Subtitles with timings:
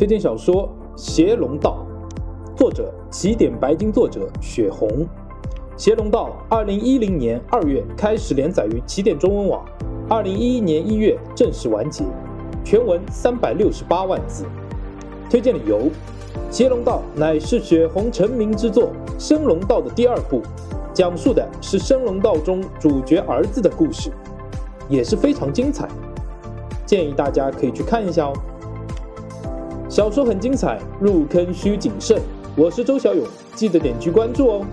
[0.00, 0.66] 推荐小说
[0.98, 1.86] 《邪龙道》，
[2.56, 4.88] 作者起点白金，作者雪红。
[5.76, 9.62] 《邪龙道》二零一零年二月开始连载于起点中文网，
[10.08, 12.02] 二零一一年一月正式完结，
[12.64, 14.46] 全文三百六十八万字。
[15.28, 15.78] 推荐理由：
[16.50, 18.84] 《邪龙道》乃是雪红成名之作
[19.18, 20.40] 《升龙道》的第二部，
[20.94, 24.10] 讲述的是《升龙道》中主角儿子的故事，
[24.88, 25.86] 也是非常精彩，
[26.86, 28.32] 建议大家可以去看一下哦。
[30.00, 32.18] 小说很精彩，入坑需谨慎。
[32.56, 33.22] 我是周小勇，
[33.54, 34.66] 记得点击关注哦。